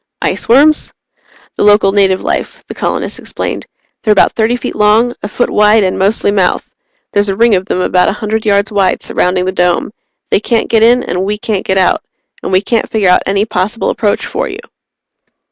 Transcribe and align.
"Iceworms?" 0.23 0.91
"The 1.57 1.63
local 1.63 1.91
native 1.91 2.21
life," 2.21 2.63
the 2.67 2.73
colonist 2.73 3.19
explained. 3.19 3.67
"They're 4.01 4.11
about 4.11 4.31
thirty 4.33 4.55
feet 4.55 4.75
long, 4.75 5.13
a 5.21 5.27
foot 5.27 5.51
wide, 5.51 5.83
and 5.83 5.99
mostly 5.99 6.31
mouth. 6.31 6.67
There's 7.13 7.29
a 7.29 7.35
ring 7.35 7.53
of 7.53 7.67
them 7.67 7.81
about 7.81 8.09
a 8.09 8.13
hundred 8.13 8.43
yards 8.43 8.71
wide 8.71 9.03
surrounding 9.03 9.45
the 9.45 9.51
Dome. 9.51 9.91
They 10.31 10.39
can't 10.39 10.69
get 10.69 10.81
in 10.81 11.03
and 11.03 11.23
we 11.23 11.37
can't 11.37 11.65
get 11.67 11.77
out 11.77 12.03
and 12.41 12.51
we 12.51 12.61
can't 12.61 12.89
figure 12.89 13.09
out 13.09 13.21
any 13.27 13.45
possible 13.45 13.91
approach 13.91 14.25
for 14.25 14.49
you." 14.49 14.57